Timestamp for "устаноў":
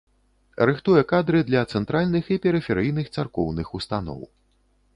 3.81-4.19